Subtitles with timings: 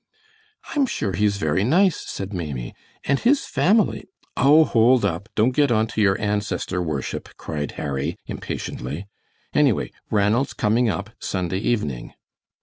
[0.75, 5.71] "I'm sure he's very nice," said Maimie, "and his family" "Oh, hold up; don't get
[5.71, 9.05] on to your ancestor worship," cried Harry, impatiently.
[9.53, 12.15] "Anyway, Ranald's coming up Sunday evening."